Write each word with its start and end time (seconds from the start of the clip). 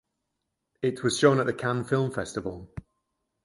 It 0.81 1.03
was 1.03 1.19
shown 1.19 1.39
at 1.39 1.45
the 1.45 1.53
Cannes 1.53 1.83
Film 1.83 2.09
Festival. 2.09 2.73